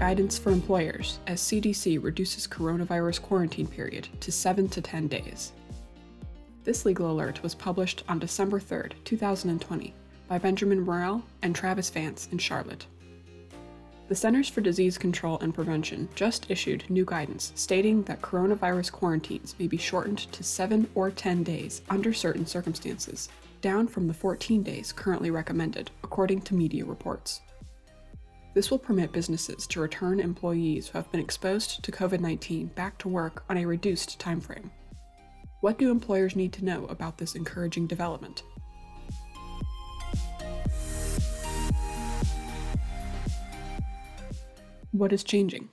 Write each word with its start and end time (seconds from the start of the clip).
guidance 0.00 0.38
for 0.38 0.50
employers 0.50 1.18
as 1.26 1.42
CDC 1.42 2.02
reduces 2.02 2.46
coronavirus 2.46 3.20
quarantine 3.20 3.66
period 3.66 4.08
to 4.20 4.32
7 4.32 4.66
to 4.70 4.80
10 4.80 5.08
days. 5.08 5.52
This 6.64 6.86
legal 6.86 7.10
alert 7.10 7.42
was 7.42 7.54
published 7.54 8.02
on 8.08 8.18
December 8.18 8.58
3, 8.58 8.92
2020, 9.04 9.92
by 10.26 10.38
Benjamin 10.38 10.80
Morel 10.80 11.22
and 11.42 11.54
Travis 11.54 11.90
Vance 11.90 12.30
in 12.32 12.38
Charlotte. 12.38 12.86
The 14.08 14.14
Centers 14.14 14.48
for 14.48 14.62
Disease 14.62 14.96
Control 14.96 15.38
and 15.40 15.54
Prevention 15.54 16.08
just 16.14 16.50
issued 16.50 16.88
new 16.88 17.04
guidance 17.04 17.52
stating 17.54 18.02
that 18.04 18.22
coronavirus 18.22 18.92
quarantines 18.92 19.54
may 19.58 19.66
be 19.66 19.76
shortened 19.76 20.32
to 20.32 20.42
7 20.42 20.88
or 20.94 21.10
10 21.10 21.42
days 21.42 21.82
under 21.90 22.14
certain 22.14 22.46
circumstances, 22.46 23.28
down 23.60 23.86
from 23.86 24.08
the 24.08 24.14
14 24.14 24.62
days 24.62 24.92
currently 24.92 25.30
recommended, 25.30 25.90
according 26.02 26.40
to 26.40 26.54
media 26.54 26.86
reports. 26.86 27.42
This 28.52 28.68
will 28.68 28.78
permit 28.80 29.12
businesses 29.12 29.66
to 29.68 29.80
return 29.80 30.18
employees 30.18 30.88
who 30.88 30.98
have 30.98 31.10
been 31.12 31.20
exposed 31.20 31.84
to 31.84 31.92
COVID 31.92 32.18
19 32.18 32.66
back 32.68 32.98
to 32.98 33.08
work 33.08 33.44
on 33.48 33.56
a 33.56 33.64
reduced 33.64 34.18
timeframe. 34.18 34.70
What 35.60 35.78
do 35.78 35.90
employers 35.90 36.34
need 36.34 36.52
to 36.54 36.64
know 36.64 36.86
about 36.86 37.18
this 37.18 37.36
encouraging 37.36 37.86
development? 37.86 38.42
What 44.90 45.12
is 45.12 45.22
changing? 45.22 45.68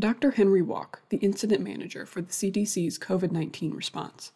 Dr. 0.00 0.32
Henry 0.32 0.62
Walke, 0.62 0.98
the 1.10 1.18
incident 1.18 1.62
manager 1.62 2.04
for 2.04 2.20
the 2.20 2.32
CDC's 2.32 2.98
COVID 2.98 3.30
19 3.30 3.70
response, 3.72 4.32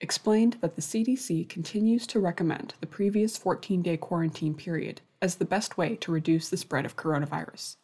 explained 0.00 0.56
that 0.62 0.74
the 0.74 0.80
CDC 0.80 1.50
continues 1.50 2.06
to 2.06 2.18
recommend 2.18 2.72
the 2.80 2.86
previous 2.86 3.36
14 3.36 3.82
day 3.82 3.98
quarantine 3.98 4.54
period 4.54 5.02
as 5.22 5.36
the 5.36 5.44
best 5.44 5.76
way 5.76 5.96
to 5.96 6.12
reduce 6.12 6.48
the 6.48 6.56
spread 6.56 6.84
of 6.84 6.96
coronavirus. 6.96 7.76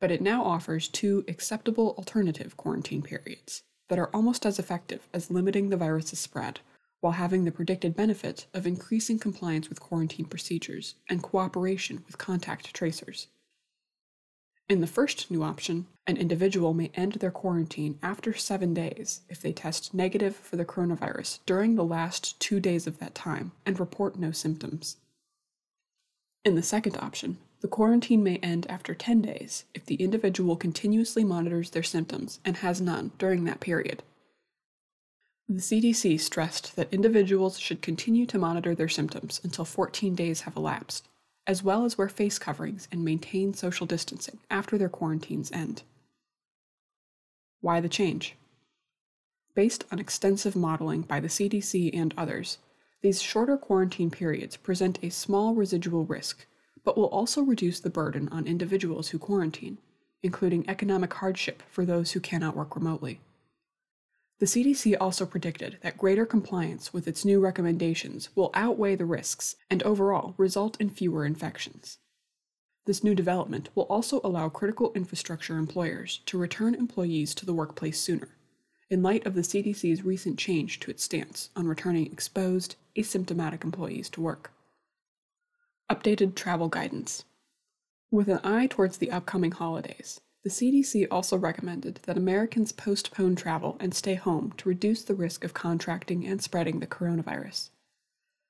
But 0.00 0.10
it 0.10 0.20
now 0.20 0.44
offers 0.44 0.88
two 0.88 1.24
acceptable 1.28 1.94
alternative 1.98 2.56
quarantine 2.56 3.02
periods 3.02 3.62
that 3.88 3.98
are 3.98 4.10
almost 4.14 4.46
as 4.46 4.58
effective 4.58 5.08
as 5.12 5.30
limiting 5.30 5.68
the 5.68 5.76
virus's 5.76 6.18
spread 6.18 6.60
while 7.00 7.12
having 7.12 7.44
the 7.44 7.52
predicted 7.52 7.96
benefit 7.96 8.46
of 8.54 8.66
increasing 8.66 9.18
compliance 9.18 9.68
with 9.68 9.80
quarantine 9.80 10.24
procedures 10.24 10.94
and 11.08 11.22
cooperation 11.22 12.04
with 12.06 12.16
contact 12.16 12.72
tracers. 12.72 13.26
In 14.68 14.80
the 14.80 14.86
first 14.86 15.30
new 15.30 15.42
option, 15.42 15.86
an 16.06 16.16
individual 16.16 16.72
may 16.72 16.90
end 16.94 17.14
their 17.14 17.32
quarantine 17.32 17.98
after 18.02 18.32
seven 18.32 18.72
days 18.72 19.20
if 19.28 19.42
they 19.42 19.52
test 19.52 19.92
negative 19.92 20.36
for 20.36 20.56
the 20.56 20.64
coronavirus 20.64 21.40
during 21.44 21.74
the 21.74 21.84
last 21.84 22.38
two 22.40 22.60
days 22.60 22.86
of 22.86 22.98
that 22.98 23.14
time 23.14 23.52
and 23.66 23.78
report 23.78 24.18
no 24.18 24.30
symptoms. 24.30 24.96
In 26.44 26.54
the 26.54 26.62
second 26.62 26.96
option, 26.96 27.38
the 27.60 27.68
quarantine 27.68 28.22
may 28.22 28.36
end 28.38 28.66
after 28.68 28.94
10 28.94 29.22
days 29.22 29.64
if 29.74 29.86
the 29.86 29.94
individual 29.96 30.56
continuously 30.56 31.22
monitors 31.22 31.70
their 31.70 31.82
symptoms 31.82 32.40
and 32.44 32.56
has 32.58 32.80
none 32.80 33.12
during 33.18 33.44
that 33.44 33.60
period. 33.60 34.02
The 35.48 35.60
CDC 35.60 36.18
stressed 36.20 36.76
that 36.76 36.92
individuals 36.92 37.58
should 37.58 37.82
continue 37.82 38.26
to 38.26 38.38
monitor 38.38 38.74
their 38.74 38.88
symptoms 38.88 39.40
until 39.44 39.64
14 39.64 40.14
days 40.14 40.42
have 40.42 40.56
elapsed 40.56 41.06
as 41.46 41.62
well 41.62 41.84
as 41.84 41.98
wear 41.98 42.08
face 42.08 42.38
coverings 42.38 42.88
and 42.92 43.04
maintain 43.04 43.54
social 43.54 43.86
distancing 43.86 44.38
after 44.50 44.78
their 44.78 44.88
quarantines 44.88 45.50
end. 45.52 45.82
Why 47.60 47.80
the 47.80 47.88
change? 47.88 48.36
Based 49.54 49.84
on 49.90 49.98
extensive 49.98 50.56
modeling 50.56 51.02
by 51.02 51.20
the 51.20 51.28
CDC 51.28 51.90
and 51.92 52.14
others, 52.16 52.58
these 53.02 53.20
shorter 53.20 53.56
quarantine 53.56 54.10
periods 54.10 54.56
present 54.56 54.98
a 55.02 55.10
small 55.10 55.54
residual 55.54 56.04
risk, 56.04 56.46
but 56.84 56.96
will 56.96 57.06
also 57.06 57.42
reduce 57.42 57.80
the 57.80 57.90
burden 57.90 58.28
on 58.30 58.46
individuals 58.46 59.08
who 59.08 59.18
quarantine, 59.18 59.78
including 60.22 60.68
economic 60.68 61.12
hardship 61.14 61.62
for 61.68 61.84
those 61.84 62.12
who 62.12 62.20
cannot 62.20 62.56
work 62.56 62.76
remotely. 62.76 63.20
The 64.38 64.46
CDC 64.46 64.96
also 65.00 65.26
predicted 65.26 65.78
that 65.82 65.98
greater 65.98 66.26
compliance 66.26 66.92
with 66.92 67.06
its 67.06 67.24
new 67.24 67.38
recommendations 67.38 68.34
will 68.34 68.50
outweigh 68.54 68.96
the 68.96 69.04
risks 69.04 69.56
and 69.70 69.82
overall 69.82 70.34
result 70.36 70.80
in 70.80 70.90
fewer 70.90 71.24
infections. 71.24 71.98
This 72.84 73.04
new 73.04 73.14
development 73.14 73.68
will 73.76 73.84
also 73.84 74.20
allow 74.24 74.48
critical 74.48 74.92
infrastructure 74.94 75.56
employers 75.56 76.20
to 76.26 76.38
return 76.38 76.74
employees 76.74 77.34
to 77.36 77.46
the 77.46 77.54
workplace 77.54 78.00
sooner, 78.00 78.30
in 78.90 79.02
light 79.02 79.26
of 79.26 79.34
the 79.34 79.40
CDC's 79.40 80.04
recent 80.04 80.38
change 80.38 80.80
to 80.80 80.90
its 80.90 81.02
stance 81.02 81.50
on 81.56 81.66
returning 81.66 82.06
exposed, 82.06 82.76
asymptomatic 82.96 83.64
employees 83.64 84.08
to 84.10 84.20
work. 84.20 84.52
Updated 85.90 86.34
travel 86.34 86.68
guidance. 86.68 87.24
With 88.10 88.28
an 88.28 88.40
eye 88.44 88.66
towards 88.66 88.98
the 88.98 89.10
upcoming 89.10 89.52
holidays, 89.52 90.20
the 90.44 90.50
CDC 90.50 91.06
also 91.10 91.36
recommended 91.36 92.00
that 92.02 92.18
Americans 92.18 92.72
postpone 92.72 93.36
travel 93.36 93.76
and 93.78 93.94
stay 93.94 94.14
home 94.14 94.52
to 94.56 94.68
reduce 94.68 95.02
the 95.02 95.14
risk 95.14 95.44
of 95.44 95.54
contracting 95.54 96.26
and 96.26 96.42
spreading 96.42 96.80
the 96.80 96.86
coronavirus. 96.86 97.70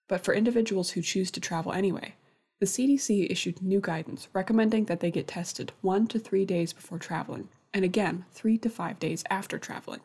But 0.08 0.24
for 0.24 0.34
individuals 0.34 0.90
who 0.90 1.02
choose 1.02 1.30
to 1.32 1.40
travel 1.40 1.72
anyway, 1.72 2.14
the 2.60 2.66
CDC 2.66 3.30
issued 3.30 3.60
new 3.60 3.80
guidance 3.80 4.28
recommending 4.32 4.86
that 4.86 5.00
they 5.00 5.10
get 5.10 5.28
tested 5.28 5.72
one 5.80 6.06
to 6.06 6.18
three 6.18 6.44
days 6.44 6.72
before 6.72 6.98
traveling, 6.98 7.48
and 7.74 7.84
again 7.84 8.24
three 8.32 8.56
to 8.58 8.70
five 8.70 8.98
days 8.98 9.24
after 9.28 9.58
traveling. 9.58 10.00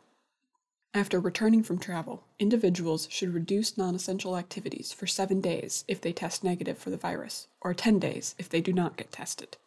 After 0.94 1.20
returning 1.20 1.64
from 1.64 1.78
travel, 1.78 2.24
individuals 2.40 3.08
should 3.12 3.34
reduce 3.34 3.78
non 3.78 3.94
essential 3.94 4.38
activities 4.38 4.92
for 4.92 5.06
seven 5.06 5.42
days 5.42 5.84
if 5.88 6.02
they 6.02 6.14
test 6.14 6.44
negative 6.44 6.78
for 6.78 6.90
the 6.90 6.98
virus, 6.98 7.48
or 7.62 7.74
10 7.74 8.00
days 8.00 8.36
if 8.40 8.50
they 8.50 8.62
do 8.62 8.74
not 8.74 8.98
get 8.98 9.12
tested. 9.12 9.58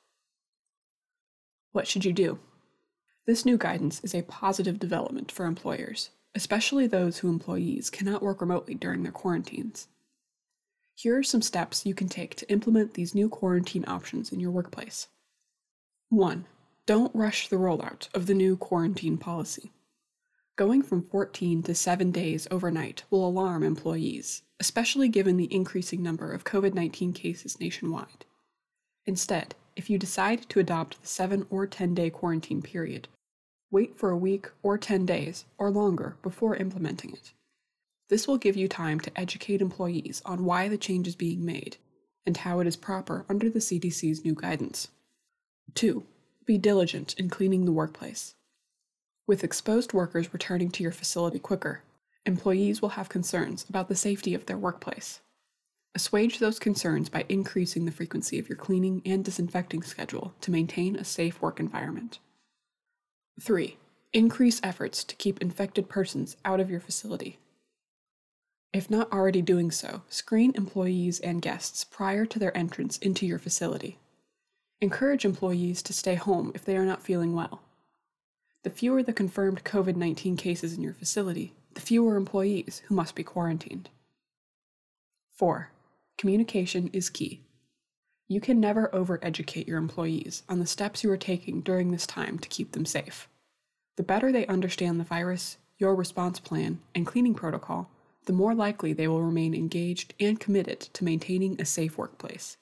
What 1.72 1.86
should 1.86 2.04
you 2.04 2.12
do? 2.12 2.40
This 3.26 3.44
new 3.44 3.56
guidance 3.56 4.00
is 4.02 4.14
a 4.14 4.22
positive 4.22 4.78
development 4.78 5.30
for 5.30 5.46
employers, 5.46 6.10
especially 6.34 6.86
those 6.86 7.18
whose 7.18 7.30
employees 7.30 7.90
cannot 7.90 8.22
work 8.22 8.40
remotely 8.40 8.74
during 8.74 9.02
their 9.02 9.12
quarantines. 9.12 9.86
Here 10.96 11.16
are 11.16 11.22
some 11.22 11.42
steps 11.42 11.86
you 11.86 11.94
can 11.94 12.08
take 12.08 12.34
to 12.36 12.50
implement 12.50 12.94
these 12.94 13.14
new 13.14 13.28
quarantine 13.28 13.84
options 13.86 14.32
in 14.32 14.40
your 14.40 14.50
workplace. 14.50 15.06
1. 16.08 16.44
Don't 16.86 17.14
rush 17.14 17.48
the 17.48 17.56
rollout 17.56 18.12
of 18.14 18.26
the 18.26 18.34
new 18.34 18.56
quarantine 18.56 19.16
policy. 19.16 19.70
Going 20.60 20.82
from 20.82 21.04
14 21.04 21.62
to 21.62 21.74
7 21.74 22.10
days 22.10 22.46
overnight 22.50 23.04
will 23.08 23.26
alarm 23.26 23.62
employees, 23.62 24.42
especially 24.60 25.08
given 25.08 25.38
the 25.38 25.50
increasing 25.50 26.02
number 26.02 26.34
of 26.34 26.44
COVID 26.44 26.74
19 26.74 27.14
cases 27.14 27.58
nationwide. 27.58 28.26
Instead, 29.06 29.54
if 29.74 29.88
you 29.88 29.96
decide 29.96 30.46
to 30.50 30.60
adopt 30.60 31.00
the 31.00 31.08
7 31.08 31.46
or 31.48 31.66
10 31.66 31.94
day 31.94 32.10
quarantine 32.10 32.60
period. 32.60 33.08
Wait 33.70 33.96
for 33.96 34.10
a 34.10 34.18
week 34.18 34.50
or 34.62 34.76
10 34.76 35.06
days 35.06 35.46
or 35.56 35.70
longer 35.70 36.18
before 36.22 36.56
implementing 36.56 37.14
it. 37.14 37.32
This 38.10 38.28
will 38.28 38.36
give 38.36 38.58
you 38.58 38.68
time 38.68 39.00
to 39.00 39.18
educate 39.18 39.62
employees 39.62 40.20
on 40.26 40.44
why 40.44 40.68
the 40.68 40.76
change 40.76 41.08
is 41.08 41.16
being 41.16 41.42
made 41.42 41.78
and 42.26 42.36
how 42.36 42.60
it 42.60 42.66
is 42.66 42.76
proper 42.76 43.24
under 43.30 43.48
the 43.48 43.60
CDC's 43.60 44.26
new 44.26 44.34
guidance. 44.34 44.88
2. 45.74 46.04
Be 46.44 46.58
diligent 46.58 47.14
in 47.14 47.30
cleaning 47.30 47.64
the 47.64 47.72
workplace. 47.72 48.34
With 49.30 49.44
exposed 49.44 49.92
workers 49.92 50.32
returning 50.32 50.72
to 50.72 50.82
your 50.82 50.90
facility 50.90 51.38
quicker, 51.38 51.84
employees 52.26 52.82
will 52.82 52.88
have 52.88 53.08
concerns 53.08 53.64
about 53.68 53.86
the 53.86 53.94
safety 53.94 54.34
of 54.34 54.46
their 54.46 54.58
workplace. 54.58 55.20
Assuage 55.94 56.40
those 56.40 56.58
concerns 56.58 57.08
by 57.08 57.26
increasing 57.28 57.84
the 57.84 57.92
frequency 57.92 58.40
of 58.40 58.48
your 58.48 58.56
cleaning 58.58 59.02
and 59.06 59.24
disinfecting 59.24 59.84
schedule 59.84 60.34
to 60.40 60.50
maintain 60.50 60.96
a 60.96 61.04
safe 61.04 61.40
work 61.40 61.60
environment. 61.60 62.18
3. 63.40 63.76
Increase 64.12 64.60
efforts 64.64 65.04
to 65.04 65.14
keep 65.14 65.40
infected 65.40 65.88
persons 65.88 66.36
out 66.44 66.58
of 66.58 66.68
your 66.68 66.80
facility. 66.80 67.38
If 68.72 68.90
not 68.90 69.12
already 69.12 69.42
doing 69.42 69.70
so, 69.70 70.02
screen 70.08 70.54
employees 70.56 71.20
and 71.20 71.40
guests 71.40 71.84
prior 71.84 72.26
to 72.26 72.40
their 72.40 72.56
entrance 72.56 72.98
into 72.98 73.26
your 73.26 73.38
facility. 73.38 73.96
Encourage 74.80 75.24
employees 75.24 75.84
to 75.84 75.92
stay 75.92 76.16
home 76.16 76.50
if 76.52 76.64
they 76.64 76.76
are 76.76 76.84
not 76.84 77.04
feeling 77.04 77.32
well. 77.32 77.60
The 78.62 78.70
fewer 78.70 79.02
the 79.02 79.14
confirmed 79.14 79.64
COVID 79.64 79.96
19 79.96 80.36
cases 80.36 80.74
in 80.74 80.82
your 80.82 80.92
facility, 80.92 81.54
the 81.74 81.80
fewer 81.80 82.16
employees 82.16 82.82
who 82.86 82.94
must 82.94 83.14
be 83.14 83.22
quarantined. 83.22 83.88
4. 85.34 85.70
Communication 86.18 86.90
is 86.92 87.08
key. 87.08 87.40
You 88.28 88.40
can 88.40 88.60
never 88.60 88.88
overeducate 88.92 89.66
your 89.66 89.78
employees 89.78 90.42
on 90.48 90.60
the 90.60 90.66
steps 90.66 91.02
you 91.02 91.10
are 91.10 91.16
taking 91.16 91.62
during 91.62 91.90
this 91.90 92.06
time 92.06 92.38
to 92.38 92.48
keep 92.50 92.72
them 92.72 92.84
safe. 92.84 93.28
The 93.96 94.02
better 94.02 94.30
they 94.30 94.46
understand 94.46 95.00
the 95.00 95.04
virus, 95.04 95.56
your 95.78 95.94
response 95.94 96.38
plan, 96.38 96.80
and 96.94 97.06
cleaning 97.06 97.34
protocol, 97.34 97.88
the 98.26 98.34
more 98.34 98.54
likely 98.54 98.92
they 98.92 99.08
will 99.08 99.22
remain 99.22 99.54
engaged 99.54 100.12
and 100.20 100.38
committed 100.38 100.80
to 100.80 101.04
maintaining 101.04 101.58
a 101.58 101.64
safe 101.64 101.96
workplace. 101.96 102.58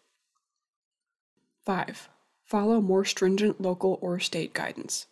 5. 1.66 2.08
Follow 2.44 2.80
more 2.80 3.04
stringent 3.04 3.60
local 3.60 3.98
or 4.00 4.20
state 4.20 4.54
guidance. 4.54 5.06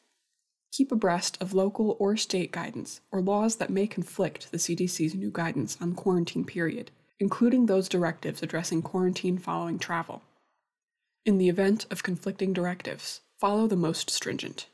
Keep 0.77 0.93
abreast 0.93 1.39
of 1.41 1.55
local 1.55 1.97
or 1.99 2.17
state 2.17 2.53
guidance 2.53 3.01
or 3.11 3.21
laws 3.23 3.57
that 3.57 3.71
may 3.71 3.87
conflict 3.87 4.51
the 4.51 4.59
CDC's 4.59 5.15
new 5.15 5.31
guidance 5.31 5.79
on 5.81 5.95
quarantine 5.95 6.45
period 6.45 6.91
including 7.19 7.67
those 7.67 7.89
directives 7.89 8.43
addressing 8.43 8.83
quarantine 8.83 9.39
following 9.39 9.79
travel. 9.79 10.23
In 11.25 11.39
the 11.39 11.49
event 11.49 11.87
of 11.91 12.03
conflicting 12.03 12.53
directives, 12.53 13.23
follow 13.39 13.67
the 13.67 13.77
most 13.77 14.11
stringent. 14.11 14.67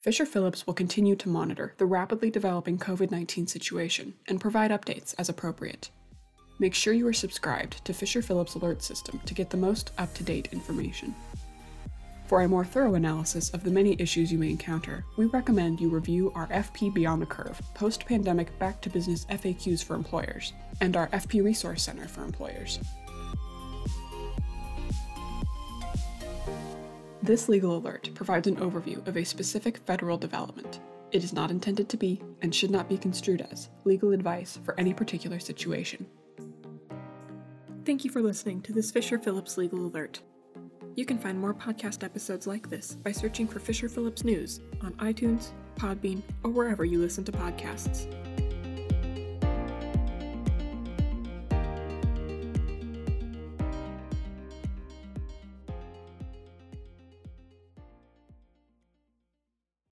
Fisher 0.00 0.26
Phillips 0.26 0.66
will 0.66 0.74
continue 0.74 1.14
to 1.16 1.28
monitor 1.28 1.74
the 1.78 1.86
rapidly 1.86 2.30
developing 2.30 2.78
COVID 2.78 3.10
19 3.10 3.46
situation 3.46 4.14
and 4.26 4.40
provide 4.40 4.72
updates 4.72 5.14
as 5.16 5.28
appropriate. 5.28 5.90
Make 6.58 6.74
sure 6.74 6.92
you 6.92 7.06
are 7.06 7.12
subscribed 7.12 7.84
to 7.84 7.94
Fisher 7.94 8.22
Phillips 8.22 8.54
Alert 8.54 8.82
System 8.82 9.20
to 9.26 9.34
get 9.34 9.50
the 9.50 9.56
most 9.56 9.92
up 9.98 10.12
to 10.14 10.24
date 10.24 10.48
information. 10.52 11.14
For 12.32 12.40
a 12.40 12.48
more 12.48 12.64
thorough 12.64 12.94
analysis 12.94 13.50
of 13.50 13.62
the 13.62 13.70
many 13.70 13.94
issues 13.98 14.32
you 14.32 14.38
may 14.38 14.48
encounter, 14.48 15.04
we 15.18 15.26
recommend 15.26 15.82
you 15.82 15.90
review 15.90 16.32
our 16.34 16.46
FP 16.46 16.94
Beyond 16.94 17.20
the 17.20 17.26
Curve 17.26 17.60
post 17.74 18.06
pandemic 18.06 18.58
back 18.58 18.80
to 18.80 18.88
business 18.88 19.26
FAQs 19.26 19.84
for 19.84 19.94
employers 19.94 20.54
and 20.80 20.96
our 20.96 21.08
FP 21.08 21.44
Resource 21.44 21.82
Center 21.82 22.08
for 22.08 22.24
employers. 22.24 22.78
This 27.22 27.50
legal 27.50 27.76
alert 27.76 28.08
provides 28.14 28.46
an 28.46 28.56
overview 28.56 29.06
of 29.06 29.18
a 29.18 29.24
specific 29.24 29.76
federal 29.76 30.16
development. 30.16 30.80
It 31.10 31.22
is 31.22 31.34
not 31.34 31.50
intended 31.50 31.90
to 31.90 31.98
be, 31.98 32.22
and 32.40 32.54
should 32.54 32.70
not 32.70 32.88
be 32.88 32.96
construed 32.96 33.46
as, 33.52 33.68
legal 33.84 34.12
advice 34.12 34.58
for 34.64 34.74
any 34.80 34.94
particular 34.94 35.38
situation. 35.38 36.06
Thank 37.84 38.06
you 38.06 38.10
for 38.10 38.22
listening 38.22 38.62
to 38.62 38.72
this 38.72 38.90
Fisher 38.90 39.18
Phillips 39.18 39.58
Legal 39.58 39.84
Alert. 39.84 40.22
You 40.94 41.06
can 41.06 41.18
find 41.18 41.38
more 41.38 41.54
podcast 41.54 42.04
episodes 42.04 42.46
like 42.46 42.68
this 42.68 42.96
by 42.96 43.12
searching 43.12 43.48
for 43.48 43.58
Fisher 43.58 43.88
Phillips 43.88 44.24
News 44.24 44.60
on 44.82 44.92
iTunes, 44.94 45.52
Podbean, 45.76 46.22
or 46.42 46.50
wherever 46.50 46.84
you 46.84 46.98
listen 46.98 47.24
to 47.24 47.32
podcasts. 47.32 48.12